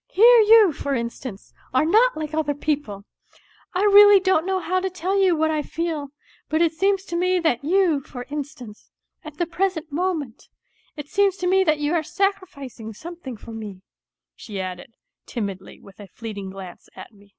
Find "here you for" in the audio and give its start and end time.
0.16-0.94